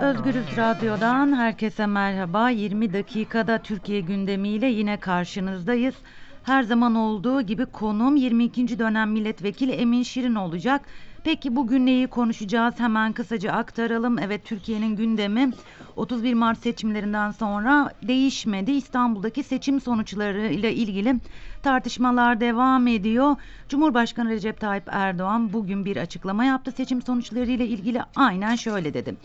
[0.00, 2.50] Özgürüz Radyo'dan herkese merhaba.
[2.50, 5.94] 20 dakikada Türkiye gündemiyle yine karşınızdayız.
[6.42, 8.78] Her zaman olduğu gibi konum 22.
[8.78, 10.80] dönem milletvekili Emin Şirin olacak.
[11.24, 12.74] Peki bugün neyi konuşacağız?
[12.78, 14.18] Hemen kısaca aktaralım.
[14.18, 15.50] Evet Türkiye'nin gündemi
[15.96, 18.70] 31 Mart seçimlerinden sonra değişmedi.
[18.70, 21.16] İstanbul'daki seçim sonuçları ile ilgili
[21.62, 23.36] tartışmalar devam ediyor.
[23.68, 26.72] Cumhurbaşkanı Recep Tayyip Erdoğan bugün bir açıklama yaptı.
[26.72, 29.16] Seçim sonuçları ile ilgili aynen şöyle dedi.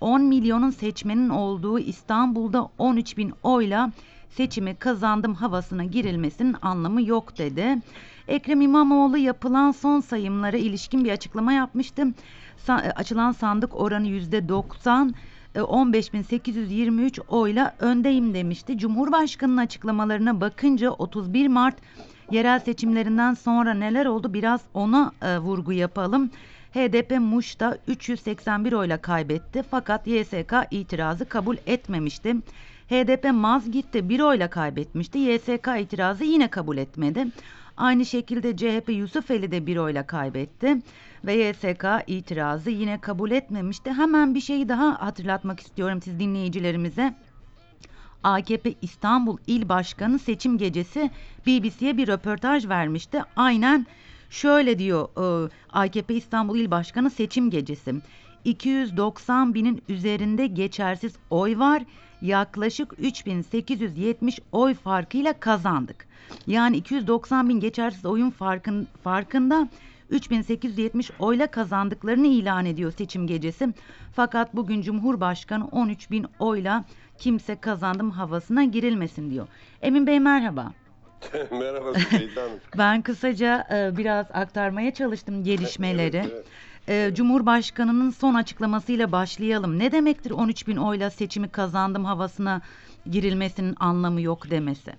[0.00, 3.90] 10 milyonun seçmenin olduğu İstanbul'da 13 bin oyla
[4.30, 7.78] seçimi kazandım havasına girilmesinin anlamı yok dedi.
[8.28, 12.06] Ekrem İmamoğlu yapılan son sayımlara ilişkin bir açıklama yapmıştı.
[12.66, 15.12] Sa- açılan sandık oranı %90
[15.54, 18.78] e, 15.823 oyla öndeyim demişti.
[18.78, 21.76] Cumhurbaşkanının açıklamalarına bakınca 31 Mart
[22.30, 26.30] yerel seçimlerinden sonra neler oldu biraz ona e, vurgu yapalım.
[26.74, 32.36] HDP Muş'ta 381 oyla kaybetti fakat YSK itirazı kabul etmemişti.
[32.90, 35.18] HDP Mazgit'te 1 oyla kaybetmişti.
[35.18, 37.26] YSK itirazı yine kabul etmedi.
[37.76, 40.78] Aynı şekilde CHP Yusufeli'de bir oyla kaybetti
[41.24, 43.92] ve YSK itirazı yine kabul etmemişti.
[43.92, 47.14] Hemen bir şeyi daha hatırlatmak istiyorum siz dinleyicilerimize.
[48.22, 51.10] AKP İstanbul İl Başkanı seçim gecesi
[51.46, 53.22] BBC'ye bir röportaj vermişti.
[53.36, 53.86] Aynen
[54.30, 55.08] şöyle diyor
[55.46, 57.94] e, AKP İstanbul İl Başkanı seçim gecesi.
[58.44, 61.82] 290 binin üzerinde geçersiz oy var.
[62.22, 66.06] Yaklaşık 3870 oy farkıyla kazandık.
[66.46, 69.68] Yani 290 bin geçersiz oyun farkın, farkında
[70.10, 73.68] 3870 oyla kazandıklarını ilan ediyor seçim gecesi.
[74.12, 76.84] Fakat bugün Cumhurbaşkanı 13 bin oyla
[77.18, 79.48] kimse kazandım havasına girilmesin diyor.
[79.82, 80.72] Emin Bey merhaba.
[81.50, 82.60] Merhaba Hanım.
[82.78, 86.16] Ben kısaca e, biraz aktarmaya çalıştım gelişmeleri.
[86.16, 86.46] Evet, evet.
[86.88, 89.78] E, Cumhurbaşkanının son açıklamasıyla başlayalım.
[89.78, 92.60] Ne demektir 13 bin oyla seçimi kazandım havasına
[93.10, 94.92] girilmesinin anlamı yok demesi?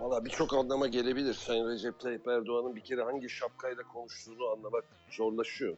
[0.00, 1.34] Valla birçok anlama gelebilir.
[1.34, 5.76] Sayın Recep Tayyip Erdoğan'ın bir kere hangi şapkayla konuştuğunu anlamak zorlaşıyor.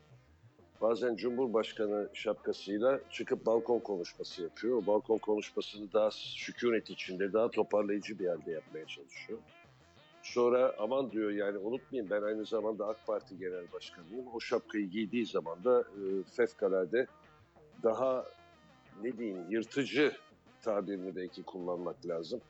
[0.81, 4.83] Bazen Cumhurbaşkanı şapkasıyla çıkıp balkon konuşması yapıyor.
[4.83, 9.39] O balkon konuşmasını daha sükunet içinde, daha toparlayıcı bir halde yapmaya çalışıyor.
[10.25, 14.27] Sonra aman diyor yani unutmayın ben aynı zamanda AK Parti Genel Başkanıyım.
[14.35, 16.03] O şapkayı giydiği zaman da e,
[16.37, 17.07] fevkalade
[17.83, 18.25] daha
[19.03, 20.13] ne diyeyim yırtıcı
[20.63, 22.41] tabirini belki kullanmak lazım.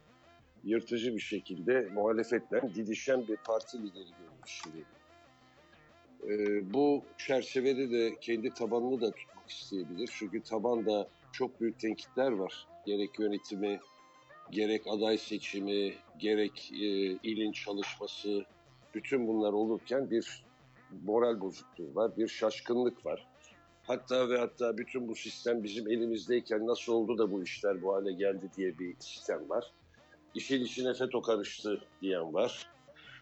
[0.65, 4.85] Yırtıcı bir şekilde muhalefetle didişen bir parti lideri görmüş gibi.
[6.29, 10.11] Ee, bu çerçevede de kendi tabanını da tutmak isteyebilir.
[10.19, 12.67] Çünkü tabanda çok büyük tenkitler var.
[12.87, 13.81] Gerek yönetimi,
[14.55, 16.87] gerek aday seçimi, gerek e,
[17.23, 18.45] ilin çalışması,
[18.95, 20.45] bütün bunlar olurken bir
[21.05, 23.27] moral bozukluğu var, bir şaşkınlık var.
[23.83, 28.13] Hatta ve hatta bütün bu sistem bizim elimizdeyken nasıl oldu da bu işler bu hale
[28.13, 29.73] geldi diye bir sistem var.
[30.35, 32.71] İşin içine FETÖ karıştı diyen var.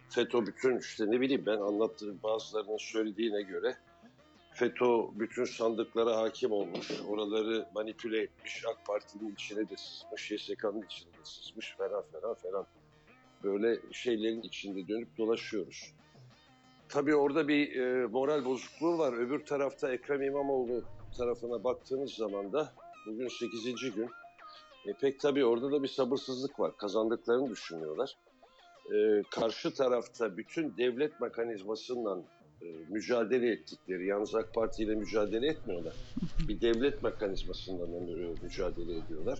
[0.08, 3.76] FETÖ bütün işte ne bileyim ben anlattığım bazılarının söylediğine göre
[4.62, 11.12] FETÖ bütün sandıklara hakim olmuş, oraları manipüle etmiş, AK Parti'nin içine de sızmış, YSK'nın içine
[11.12, 12.66] de sızmış falan falan falan.
[13.44, 15.92] Böyle şeylerin içinde dönüp dolaşıyoruz.
[16.88, 19.12] Tabii orada bir e, moral bozukluğu var.
[19.12, 20.82] Öbür tarafta Ekrem İmamoğlu
[21.16, 22.72] tarafına baktığınız zaman da
[23.06, 23.94] bugün 8.
[23.94, 24.10] gün.
[24.86, 26.76] E, pek tabii orada da bir sabırsızlık var.
[26.76, 28.16] Kazandıklarını düşünüyorlar.
[28.94, 32.24] E, karşı tarafta bütün devlet mekanizmasından
[32.88, 35.94] mücadele ettikleri, yalnız AK Parti ile mücadele etmiyorlar.
[36.48, 39.38] Bir devlet mekanizmasından e, mücadele ediyorlar.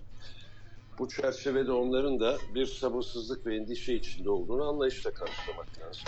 [0.99, 6.03] Bu çerçevede onların da bir sabırsızlık ve endişe içinde olduğunu anlayışla karşılamak lazım.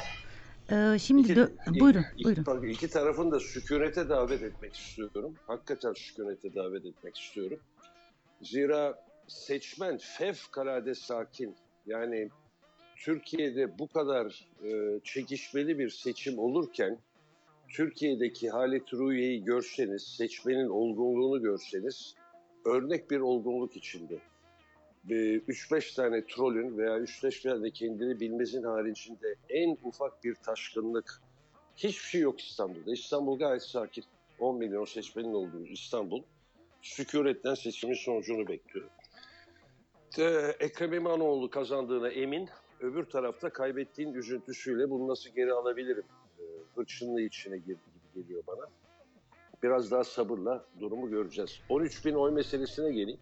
[0.71, 1.33] E, şimdi İki,
[1.71, 2.69] iki- buyurun iki- buyurun.
[2.69, 5.35] iki tarafın da sükunete davet etmek istiyorum.
[5.47, 7.59] Hakikaten sükunete davet etmek istiyorum.
[8.43, 11.57] Zira seçmen fevkalade sakin.
[11.87, 12.31] Yani
[12.97, 16.99] Türkiye'de bu kadar e, çekişmeli bir seçim olurken
[17.69, 22.15] Türkiye'deki halet ruhiyeyi görseniz, seçmenin olgunluğunu görseniz
[22.65, 24.19] örnek bir olgunluk içinde.
[25.09, 31.21] 3-5 tane trolün veya 3-5 tane kendini bilmezin haricinde en ufak bir taşkınlık
[31.77, 32.93] hiçbir şey yok İstanbul'da.
[32.93, 34.05] İstanbul gayet sakin.
[34.39, 36.23] 10 milyon seçmenin olduğu İstanbul
[36.83, 38.89] sükunetten seçimin sonucunu bekliyor.
[40.19, 42.49] Ee, Ekrem İmamoğlu kazandığına emin.
[42.85, 46.05] Öbür tarafta kaybettiğin üzüntüsüyle bunu nasıl geri alabilirim?
[46.75, 48.69] Hırçınlığı içine girdi gibi geliyor bana.
[49.63, 51.61] Biraz daha sabırla durumu göreceğiz.
[51.69, 53.21] 13 bin oy meselesine geleyim.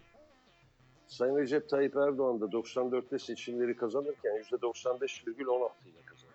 [1.06, 6.34] Sayın Recep Tayyip Erdoğan da 94'te seçimleri kazanırken %95,16 ile kazandı.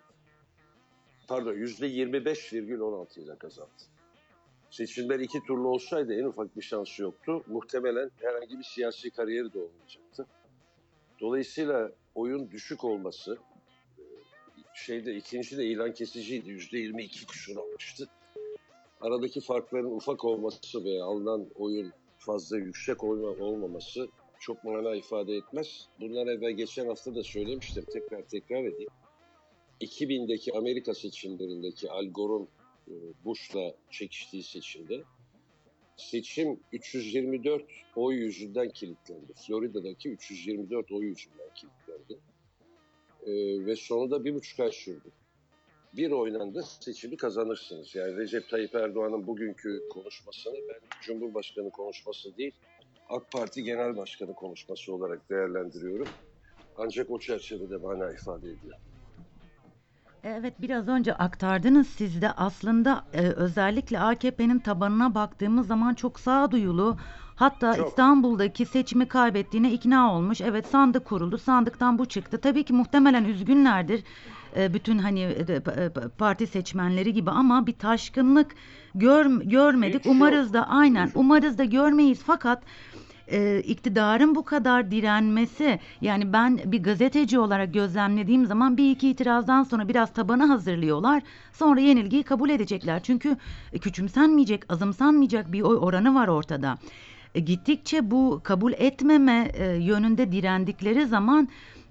[1.27, 3.71] Pardon %25,16 ile kazandı.
[4.69, 7.43] Seçimler iki turlu olsaydı en ufak bir şansı yoktu.
[7.47, 10.25] Muhtemelen herhangi bir siyasi kariyeri de olmayacaktı.
[11.19, 13.37] Dolayısıyla oyun düşük olması,
[13.97, 14.03] e,
[14.75, 16.49] şeyde ikinci de ilan kesiciydi.
[16.49, 18.07] Yüzde 22 küsur almıştı.
[19.01, 24.07] Aradaki farkların ufak olması veya alınan oyun fazla yüksek olma, olmaması
[24.39, 25.87] çok mana ifade etmez.
[25.99, 27.85] Bundan evvel geçen hafta da söylemiştim.
[27.93, 28.91] Tekrar tekrar edeyim.
[29.81, 32.47] 2000'deki Amerika seçimlerindeki Al Gore'un
[32.87, 32.93] e,
[33.25, 35.03] Bush'la çekiştiği seçimde
[35.97, 37.63] seçim 324
[37.95, 39.33] oy yüzünden kilitlendi.
[39.47, 41.86] Florida'daki 324 oy yüzünden kilitlendi.
[43.27, 45.11] E, ve sonunda bir buçuk ay sürdü.
[45.93, 47.95] Bir oynanda seçimi kazanırsınız.
[47.95, 52.53] Yani Recep Tayyip Erdoğan'ın bugünkü konuşmasını ben Cumhurbaşkanı konuşması değil,
[53.09, 56.07] AK Parti Genel Başkanı konuşması olarak değerlendiriyorum.
[56.77, 58.77] Ancak o çerçevede mana ifade ediyor.
[60.29, 66.97] Evet biraz önce aktardınız siz de aslında e, özellikle AKP'nin tabanına baktığımız zaman çok sağduyulu
[67.35, 67.87] hatta Çok.
[67.87, 70.41] İstanbul'daki seçimi kaybettiğine ikna olmuş.
[70.41, 72.37] Evet sandık kuruldu sandıktan bu çıktı.
[72.37, 74.03] Tabii ki muhtemelen üzgünlerdir
[74.57, 78.55] e, bütün hani e, e, parti seçmenleri gibi ama bir taşkınlık
[78.95, 79.99] gör, görmedik.
[79.99, 80.15] Hiç yok.
[80.15, 82.63] Umarız da aynen umarız da görmeyiz fakat
[83.31, 89.63] e, iktidarın bu kadar direnmesi yani ben bir gazeteci olarak gözlemlediğim zaman bir iki itirazdan
[89.63, 93.03] sonra biraz tabanı hazırlıyorlar sonra yenilgiyi kabul edecekler.
[93.03, 93.37] Çünkü
[93.81, 96.77] küçümsenmeyecek azımsanmayacak bir oy oranı var ortada
[97.33, 101.47] gittikçe bu kabul etmeme e, yönünde direndikleri zaman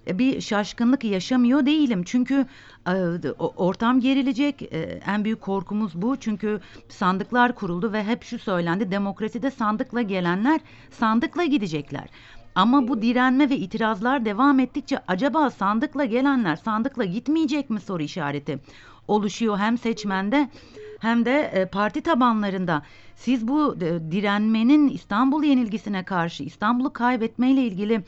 [0.07, 2.03] e, bir şaşkınlık yaşamıyor değilim.
[2.03, 2.45] Çünkü
[2.87, 2.93] e,
[3.39, 4.61] ortam gerilecek.
[4.61, 6.15] E, En büyük korkumuz bu.
[6.19, 8.91] Çünkü sandıklar kuruldu ve hep şu söylendi.
[8.91, 10.59] Demokraside sandıkla gelenler
[10.91, 12.09] sandıkla gidecekler.
[12.55, 18.59] Ama bu direnme ve itirazlar devam ettikçe acaba sandıkla gelenler sandıkla gitmeyecek mi soru işareti
[19.07, 20.49] oluşuyor hem seçmende
[20.99, 22.83] hem de e, parti tabanlarında.
[23.15, 28.03] Siz bu e, direnmenin İstanbul yenilgisine karşı İstanbul'u kaybetmeyle ilgili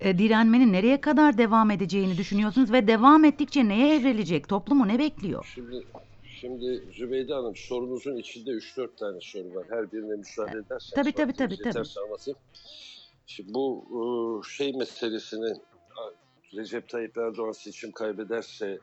[0.00, 4.48] e, direnmenin nereye kadar devam edeceğini düşünüyorsunuz ve devam ettikçe neye evrilecek?
[4.48, 5.52] Toplumu ne bekliyor?
[5.54, 5.86] Şimdi
[6.40, 9.66] şimdi Zübeyde Hanım sorunuzun içinde 3-4 tane soru var.
[9.70, 10.90] Her birine müsaade ederseniz.
[10.94, 11.88] Tabii, tabii, tabii, tabii.
[12.06, 12.38] anlatayım.
[13.26, 15.56] Şimdi bu şey meselesini
[16.56, 18.78] Recep Tayyip Erdoğan seçim kaybederse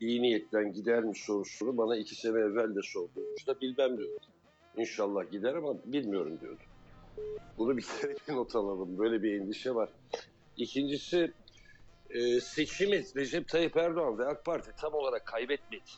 [0.00, 4.26] iyi niyetten gider mi sorusunu bana iki sene evvel de sorduğunuzda bilmem diyordu.
[4.76, 6.62] İnşallah gider ama bilmiyorum diyordu.
[7.58, 8.98] Bunu bir kere bir not alalım.
[8.98, 9.88] Böyle bir endişe var.
[10.56, 11.32] İkincisi
[12.10, 15.90] e, seçimi Recep Tayyip Erdoğan ve AK Parti tam olarak kaybetmedi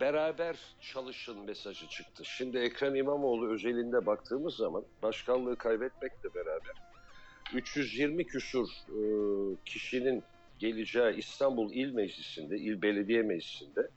[0.00, 2.24] beraber çalışın mesajı çıktı.
[2.24, 6.74] Şimdi Ekrem İmamoğlu özelinde baktığımız zaman başkanlığı kaybetmekle beraber
[7.54, 9.00] 320 küsur e,
[9.64, 10.24] kişinin
[10.64, 13.90] geleceği İstanbul İl Meclisi'nde, İl Belediye Meclisi'nde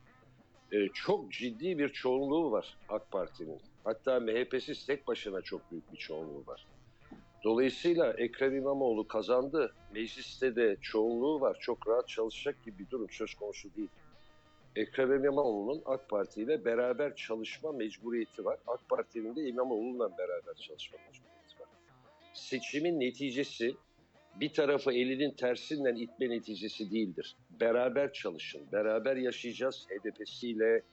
[0.71, 3.61] e, çok ciddi bir çoğunluğu var AK Parti'nin.
[3.83, 6.67] Hatta MHP'siz tek başına çok büyük bir çoğunluğu var.
[7.43, 9.73] Dolayısıyla Ekrem İmamoğlu kazandı.
[9.93, 11.57] Mecliste de çoğunluğu var.
[11.59, 13.89] Çok rahat çalışacak gibi bir durum söz konusu değil.
[14.75, 18.57] Ekrem İmamoğlu'nun AK Parti ile beraber çalışma mecburiyeti var.
[18.67, 21.67] AK Parti'nin de İmamoğlu'yla beraber çalışma mecburiyeti var.
[22.33, 23.75] Seçimin neticesi
[24.39, 27.35] bir tarafı elinin tersinden itme neticesi değildir.
[27.49, 29.87] Beraber çalışın, beraber yaşayacağız.
[29.89, 30.83] HDP'siyle,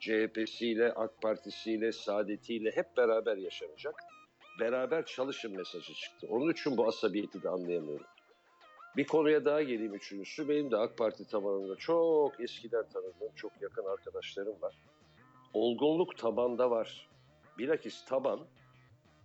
[0.00, 3.94] CHP'siyle, AK Partisiyle, Saadet'iyle hep beraber yaşanacak.
[4.60, 6.26] Beraber çalışın mesajı çıktı.
[6.30, 8.06] Onun için bu asabiyeti de anlayamıyorum.
[8.96, 10.48] Bir konuya daha geleyim üçüncüsü.
[10.48, 14.74] Benim de AK Parti tabanında çok eskiden tanıdığım, çok yakın arkadaşlarım var.
[15.54, 17.08] Olgunluk tabanda var.
[17.58, 18.40] Bilakis taban,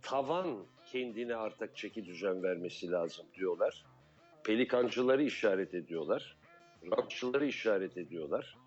[0.02, 3.86] tavan kendine artık çeki düzen vermesi lazım diyorlar.
[4.44, 6.38] Pelikancıları işaret ediyorlar.
[6.92, 8.58] Rakçıları işaret ediyorlar.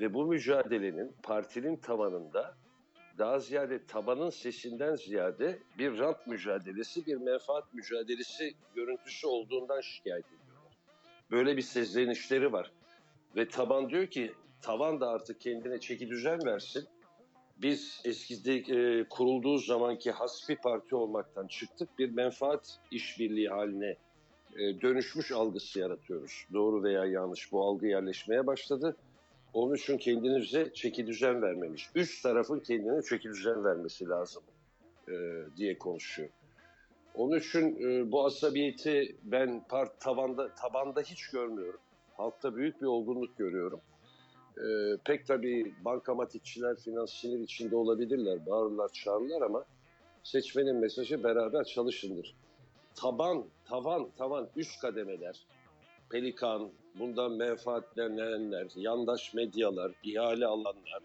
[0.00, 2.54] Ve bu mücadelenin partinin tavanında
[3.18, 10.72] daha ziyade tabanın sesinden ziyade bir rant mücadelesi, bir menfaat mücadelesi görüntüsü olduğundan şikayet ediyorlar.
[11.30, 12.72] Böyle bir sezlenişleri var.
[13.36, 16.88] Ve taban diyor ki tavan da artık kendine çeki düzen versin.
[17.62, 21.98] Biz eskide e, kurulduğu zamanki hasbi parti olmaktan çıktık.
[21.98, 23.96] Bir menfaat işbirliği haline
[24.56, 26.46] e, dönüşmüş algısı yaratıyoruz.
[26.52, 28.96] Doğru veya yanlış bu algı yerleşmeye başladı.
[29.52, 31.82] Onun için kendinize çeki düzen vermemiz.
[31.94, 34.42] Üst tarafın kendine çeki düzen vermesi lazım
[35.08, 35.12] e,
[35.56, 36.28] diye konuşuyor.
[37.14, 41.80] Onun için e, bu asabiyeti ben part tavanda tabanda hiç görmüyorum.
[42.16, 43.80] Halkta büyük bir olgunluk görüyorum.
[44.58, 49.64] E, pek tabii bankamatikçiler finans sinir içinde olabilirler, bağırırlar, çağırırlar ama
[50.22, 52.34] seçmenin mesajı beraber çalışındır.
[52.94, 55.46] Taban, tavan, tavan, üst kademeler,
[56.10, 61.02] Pelikan, bundan menfaatlenenler, yandaş medyalar, ihale alanlar,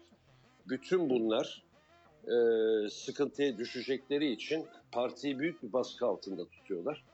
[0.68, 1.62] bütün bunlar
[2.24, 2.34] e,
[2.88, 7.04] sıkıntıya düşecekleri için partiyi büyük bir baskı altında tutuyorlar.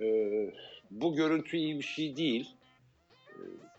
[0.00, 0.06] E,
[0.90, 2.54] bu görüntü iyi bir şey değil.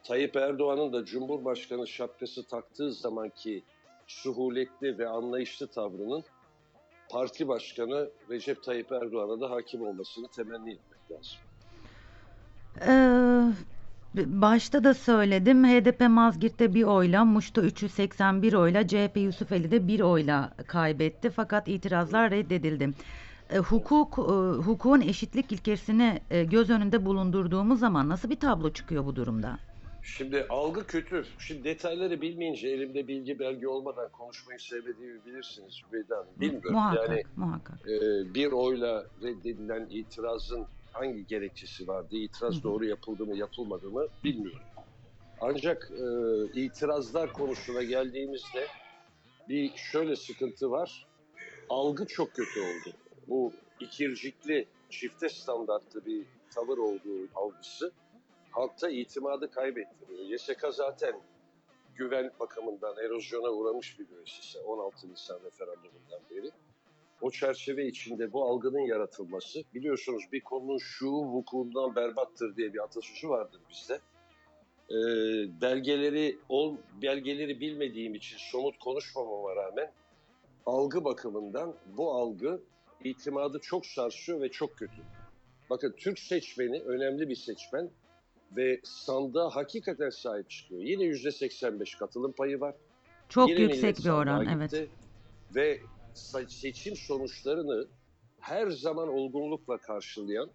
[0.08, 3.64] Tayyip Erdoğan'ın da Cumhurbaşkanı şapkası taktığı zamanki
[4.08, 6.24] suhuletli ve anlayışlı tavrının
[7.10, 11.38] parti başkanı Recep Tayyip Erdoğan'a da hakim olmasını temenni etmek lazım.
[12.88, 15.64] Ee, başta da söyledim.
[15.64, 21.30] HDP Mazgirt'te bir oyla, Muş'ta 381 oyla, CHP Yusufeli'de bir oyla kaybetti.
[21.30, 22.90] Fakat itirazlar reddedildi.
[23.50, 24.22] E, hukuk, e,
[24.62, 29.58] hukukun eşitlik ilkesini e, göz önünde bulundurduğumuz zaman nasıl bir tablo çıkıyor bu durumda?
[30.06, 31.26] Şimdi algı kötü.
[31.40, 36.28] Şimdi detayları bilmeyince elimde bilgi belge olmadan konuşmayı sevmediğimi bilirsiniz Zübeyde Hanım.
[36.40, 36.72] Bilmiyorum.
[36.74, 37.80] Muhakkak, Yani muhakkak.
[37.90, 37.94] e,
[38.34, 42.16] bir oyla reddedilen itirazın hangi gerekçesi vardı?
[42.16, 44.62] İtiraz doğru yapıldı mı yapılmadı mı bilmiyorum.
[45.42, 48.68] Ancak e, itirazlar konusuna geldiğimizde
[49.50, 51.08] bir şöyle sıkıntı var.
[51.70, 52.96] Algı çok kötü oldu.
[53.28, 57.92] Bu ikircikli, çifte standartlı bir tavır olduğu algısı
[58.56, 60.20] halkta itimadı kaybettiriyor.
[60.20, 61.16] YSK zaten
[61.96, 66.52] güven bakımından erozyona uğramış bir müessese 16 Nisan referandumundan beri.
[67.22, 73.30] O çerçeve içinde bu algının yaratılması, biliyorsunuz bir konunun şu vukuundan berbattır diye bir atasözü
[73.30, 74.00] vardır bizde.
[74.90, 74.96] Ee,
[75.62, 79.92] belgeleri ol, belgeleri bilmediğim için somut konuşmamama rağmen
[80.66, 82.62] algı bakımından bu algı
[83.04, 85.02] itimadı çok sarsıyor ve çok kötü.
[85.70, 87.90] Bakın Türk seçmeni önemli bir seçmen
[88.56, 90.82] ve sandığa hakikaten sahip çıkıyor.
[90.82, 92.76] Yine yüzde 85 katılım payı var.
[93.30, 94.90] Çok Yine yüksek bir oran, evet.
[95.56, 95.80] Ve
[96.48, 97.88] seçim sonuçlarını
[98.40, 100.50] her zaman olgunlukla karşılayan,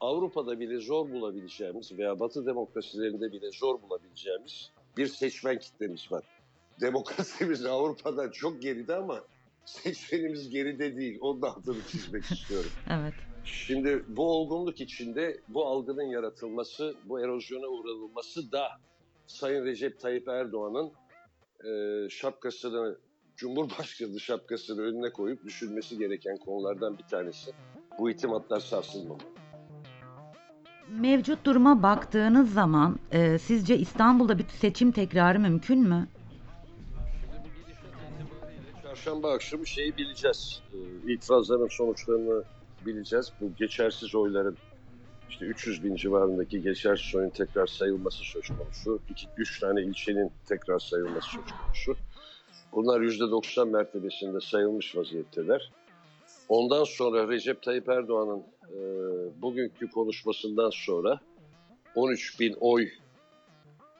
[0.00, 6.24] Avrupa'da bile zor bulabileceğimiz veya Batı demokrasilerinde bile zor bulabileceğimiz bir seçmen kitlemiz var.
[6.80, 9.24] Demokrasimiz Avrupa'dan çok geride ama
[9.64, 11.18] seçmenimiz geride değil.
[11.20, 12.70] Onun altını çizmek istiyorum.
[12.90, 13.14] Evet.
[13.44, 18.68] Şimdi bu olgunluk içinde bu algının yaratılması, bu erozyona uğranılması da
[19.26, 20.92] Sayın Recep Tayyip Erdoğan'ın
[21.64, 22.98] e, şapkasını,
[23.36, 27.52] Cumhurbaşkanı şapkasını önüne koyup düşünmesi gereken konulardan bir tanesi.
[27.98, 29.22] Bu itimatlar sarsılmamalı.
[30.88, 36.08] Mevcut duruma baktığınız zaman e, sizce İstanbul'da bir seçim tekrarı mümkün mü?
[38.82, 40.62] Çarşamba akşamı şeyi bileceğiz.
[40.72, 42.44] E, itirazların sonuçlarını
[42.86, 43.32] bileceğiz.
[43.40, 44.56] Bu geçersiz oyların
[45.30, 49.00] işte 300 bin civarındaki geçersiz oyun tekrar sayılması söz konusu.
[49.10, 51.96] İki, üç tane ilçenin tekrar sayılması söz konusu.
[52.72, 55.70] Bunlar %90 mertebesinde sayılmış vaziyetteler.
[56.48, 58.78] Ondan sonra Recep Tayyip Erdoğan'ın e,
[59.42, 61.20] bugünkü konuşmasından sonra
[61.94, 62.88] 13 bin oy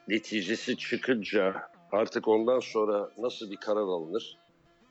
[0.09, 1.55] neticesi çıkınca
[1.93, 4.37] artık ondan sonra nasıl bir karar alınır?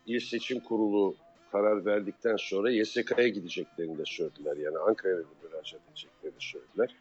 [0.05, 1.15] İl Seçim Kurulu
[1.51, 4.58] karar verdikten sonra YSK'ya gideceklerini de söylediler.
[4.58, 6.96] Yani Ankara'ya müracaat edeceklerini söylediler.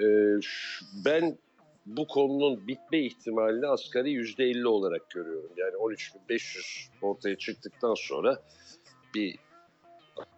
[0.00, 0.40] Ee,
[1.04, 1.38] ben
[1.86, 5.50] bu konunun bitme ihtimalini asgari yüzde 50 olarak görüyorum.
[5.56, 8.38] Yani 13.500 ortaya çıktıktan sonra
[9.14, 9.36] bir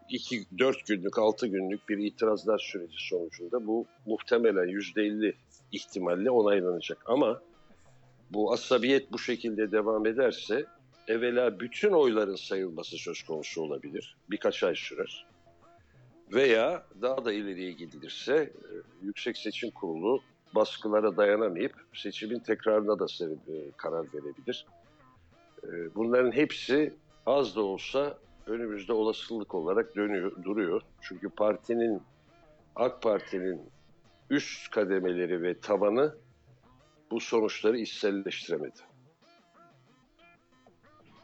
[0.09, 5.35] 2 4 günlük 6 günlük bir itirazlar süreci sonucunda bu muhtemelen %50
[5.73, 6.99] ihtimalle onaylanacak.
[7.07, 7.43] Ama
[8.31, 10.67] bu asabiyet bu şekilde devam ederse
[11.09, 14.17] evvela bütün oyların sayılması söz konusu olabilir.
[14.31, 15.27] Birkaç ay sürer.
[16.33, 18.53] Veya daha da ileriye gidilirse e,
[19.03, 20.23] Yüksek Seçim Kurulu
[20.55, 24.67] baskılara dayanamayıp seçimin tekrarına da e, karar verebilir.
[25.63, 26.95] E, Bunların hepsi
[27.27, 30.83] az da olsa önümüzde olasılık olarak dönüyor, duruyor.
[31.01, 32.03] Çünkü partinin,
[32.77, 33.61] AK Parti'nin
[34.31, 36.15] üst kademeleri ve tabanı
[37.11, 38.81] bu sonuçları içselleştiremedi.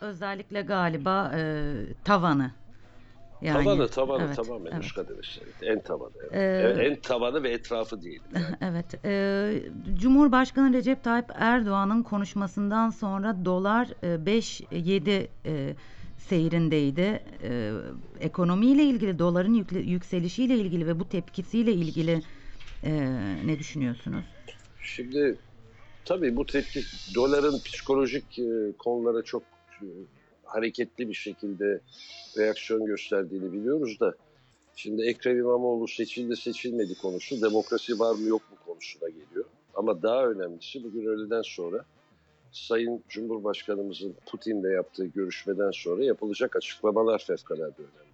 [0.03, 1.73] Özellikle galiba e,
[2.05, 2.51] tavanı.
[3.43, 4.85] Yani, tabanı, tabanı evet, tamamen evet.
[4.85, 5.41] üst kademesi.
[5.63, 6.11] En tabanı.
[6.31, 6.79] evet.
[6.79, 8.23] Ee, en tabanı ve etrafı diyelim.
[8.35, 8.45] yani.
[8.61, 9.63] Evet, e,
[10.01, 15.75] Cumhurbaşkanı Recep Tayyip Erdoğan'ın konuşmasından sonra dolar e, 5-7 e,
[16.19, 17.23] seyrindeydi.
[17.43, 17.73] E,
[18.21, 22.23] ekonomiyle ilgili, doların yükle, yükselişiyle ilgili ve bu tepkisiyle ilgili
[22.85, 22.93] e,
[23.45, 24.25] ne düşünüyorsunuz?
[24.83, 25.37] Şimdi
[26.05, 26.81] tabii bu tepki
[27.15, 29.52] doların psikolojik e, konulara çok e,
[30.45, 31.81] hareketli bir şekilde
[32.39, 34.15] reaksiyon gösterdiğini biliyoruz da
[34.77, 39.45] şimdi Ekrem İmamoğlu seçildi seçilmedi konusu demokrasi var mı yok mu konusuna geliyor.
[39.75, 41.85] Ama daha önemlisi bugün öğleden sonra
[42.53, 48.13] Sayın Cumhurbaşkanımızın Putin'le yaptığı görüşmeden sonra yapılacak açıklamalar fevkalade önemli.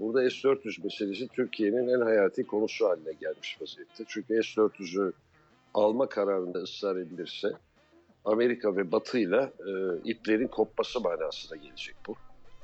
[0.00, 4.04] Burada S-400 meselesi Türkiye'nin en hayati konusu haline gelmiş vaziyette.
[4.08, 5.12] Çünkü S-400'ü
[5.74, 7.52] alma kararında ısrar edilirse
[8.26, 9.72] Amerika ve Batı'yla e,
[10.04, 12.14] iplerin kopması manasına gelecek bu.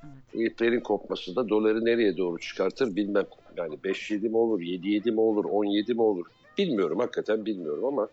[0.05, 0.13] Evet.
[0.35, 3.27] Bu iplerin kopması da doları nereye doğru çıkartır bilmem.
[3.57, 6.27] Yani 5-7 mi olur, 7-7 mi olur, 17 mi olur
[6.59, 8.09] bilmiyorum hakikaten bilmiyorum ama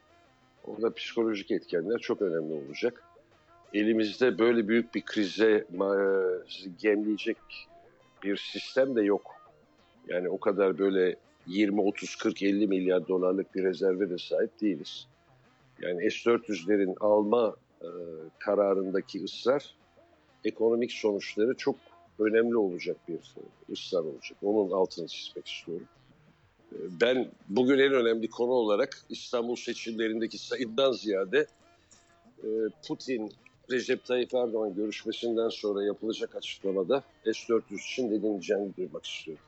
[0.64, 3.04] orada psikolojik etkenler çok önemli olacak.
[3.74, 5.66] Elimizde böyle büyük bir krize
[6.82, 7.38] gemleyecek
[8.24, 9.36] bir sistem de yok.
[10.08, 11.16] Yani o kadar böyle
[11.48, 15.08] 20, 30, 40, 50 milyar dolarlık bir rezerve de sahip değiliz.
[15.82, 17.90] Yani S-400'lerin alma e,
[18.40, 19.76] kararındaki ısrar
[20.46, 21.76] ekonomik sonuçları çok
[22.20, 23.20] önemli olacak bir
[23.74, 24.38] ısrar olacak.
[24.44, 25.88] Onun altını çizmek istiyorum.
[26.72, 31.48] E, Ben bugün en önemli konu olarak İstanbul seçimlerindeki sayıdan ziyade
[32.44, 32.48] e,
[32.88, 33.32] Putin
[33.72, 39.44] Recep Tayyip Erdoğan görüşmesinden sonra yapılacak açıklamada S-400 için dediğini duymak istiyorum.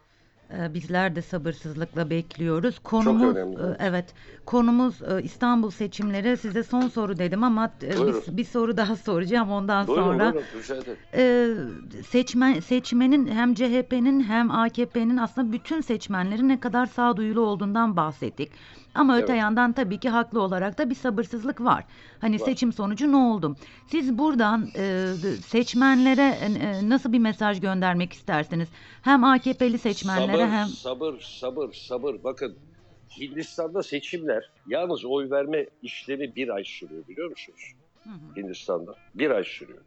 [0.60, 2.80] Ee, Bizler de sabırsızlıkla bekliyoruz.
[2.80, 3.56] Konumuz önemli.
[3.56, 4.14] e, evet.
[4.46, 6.38] Konumuz e, İstanbul seçimleri.
[6.38, 8.24] Size son soru dedim ama e, Buyurun.
[8.28, 10.34] bir, bir soru daha soracağım ondan Buyurun sonra.
[10.34, 10.98] buyurun rica ederim.
[11.14, 18.52] e, seçmen seçmenin hem CHP'nin hem AKP'nin aslında bütün seçmenlerin ne kadar sağduyulu olduğundan bahsettik.
[18.96, 19.42] Ama öte Evet.
[19.42, 21.84] yandan tabii ki haklı olarak da bir sabırsızlık var.
[22.22, 22.46] Hani Var.
[22.46, 23.56] seçim sonucu ne oldu?
[23.88, 25.06] Siz buradan e,
[25.48, 28.70] seçmenlere e, nasıl bir mesaj göndermek istersiniz?
[29.02, 32.24] Hem AKP'li seçmenlere sabır, hem sabır, sabır, sabır.
[32.24, 32.58] Bakın
[33.20, 37.74] Hindistan'da seçimler yalnız oy verme işlemi bir ay sürüyor biliyor musunuz?
[38.04, 38.36] Hı hı.
[38.42, 38.96] Hindistan'da.
[39.16, 39.82] Bir ay sürüyor.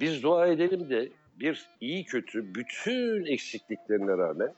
[0.00, 1.08] Biz dua edelim de
[1.40, 4.54] bir iyi kötü bütün eksikliklerine rağmen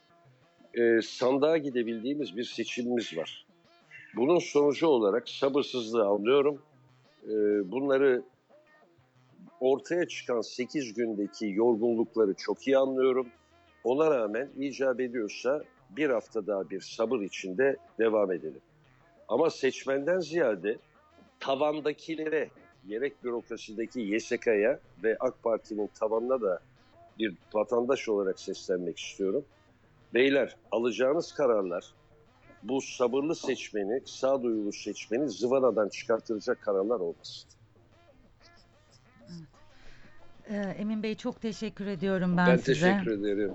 [0.73, 3.45] e, sandığa gidebildiğimiz bir seçimimiz var.
[4.15, 6.61] Bunun sonucu olarak sabırsızlığı anlıyorum.
[7.23, 7.31] E,
[7.71, 8.23] bunları
[9.59, 13.27] ortaya çıkan 8 gündeki yorgunlukları çok iyi anlıyorum.
[13.87, 18.61] Ona rağmen icap ediyorsa bir hafta daha bir sabır içinde devam edelim.
[19.27, 20.77] Ama seçmenden ziyade
[21.39, 22.49] tavandakilere,
[22.87, 26.59] gerek bürokrasideki YSK'ya ve AK Parti'nin tavanına da
[27.19, 29.45] bir vatandaş olarak seslenmek istiyorum.
[30.13, 31.93] Beyler alacağınız kararlar
[32.63, 37.49] bu sabırlı seçmeni, sağduyulu seçmeni zıvanadan çıkartacak kararlar olmasın.
[40.49, 42.73] Ee, Emin Bey çok teşekkür ediyorum ben, Ben, size.
[42.73, 43.53] teşekkür ederim.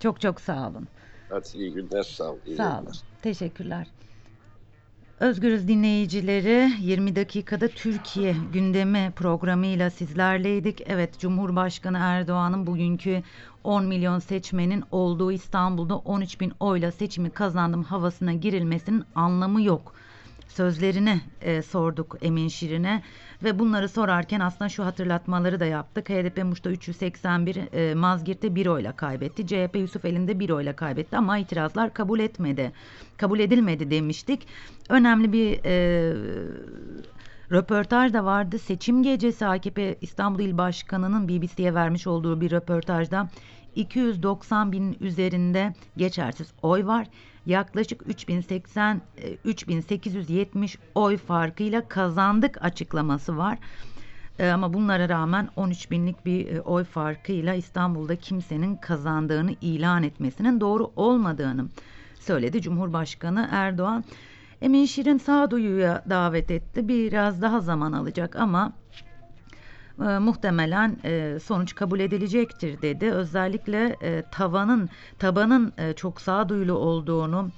[0.00, 0.88] Çok çok sağ olun.
[1.28, 2.40] Hadi iyi günler, sağ olun.
[2.46, 2.92] iyi Sağ olun.
[3.22, 3.86] Teşekkürler.
[5.20, 10.82] Özgürüz dinleyicileri 20 dakikada Türkiye gündemi programıyla sizlerleydik.
[10.86, 13.22] Evet Cumhurbaşkanı Erdoğan'ın bugünkü
[13.64, 19.94] 10 milyon seçmenin olduğu İstanbul'da 13 bin oyla seçimi kazandım havasına girilmesinin anlamı yok.
[20.48, 23.02] Sözlerini e, sorduk Emin Şirin'e
[23.44, 26.08] ve bunları sorarken aslında şu hatırlatmaları da yaptık.
[26.08, 29.46] HDP Muş'ta 381, e, Mazgirt'te 1 oyla kaybetti.
[29.46, 32.72] CHP Yusufeli'nde 1 oyla kaybetti ama itirazlar kabul etmedi.
[33.16, 34.46] Kabul edilmedi demiştik.
[34.88, 36.14] Önemli bir e,
[37.50, 38.58] röportaj da vardı.
[38.58, 43.28] Seçim gecesi AKP İstanbul İl Başkanı'nın BBC'ye vermiş olduğu bir röportajda
[43.74, 47.06] 290 binin üzerinde geçersiz oy var.
[47.48, 53.58] Yaklaşık 3080 e, 3870 oy farkıyla kazandık açıklaması var.
[54.38, 60.60] E, Ama bunlara rağmen 13 binlik bir e, oy farkıyla İstanbul'da kimsenin kazandığını ilan etmesinin
[60.60, 61.66] doğru olmadığını
[62.20, 64.04] söyledi Cumhurbaşkanı Erdoğan.
[64.62, 66.88] Emin Şirin sağduyuya davet etti.
[66.88, 68.72] Biraz daha zaman alacak ama
[70.00, 73.12] e, muhtemelen e, sonuç kabul edilecektir dedi.
[73.12, 77.50] Özellikle e, tavanın tabanın e, çok sağduyulu olduğunu,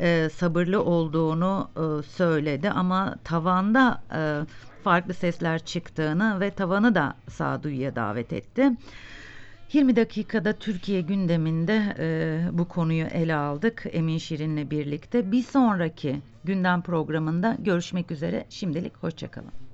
[0.00, 4.20] e, sabırlı olduğunu e, söyledi ama tavanda e,
[4.84, 8.70] farklı sesler çıktığını ve tavanı da sağduyuya davet etti.
[9.72, 15.32] 20 dakikada Türkiye gündeminde e, bu konuyu ele aldık Emin Şirin'le birlikte.
[15.32, 18.46] Bir sonraki gündem programında görüşmek üzere.
[18.50, 19.73] Şimdilik hoşçakalın.